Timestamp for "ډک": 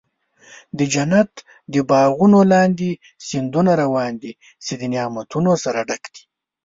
5.89-6.03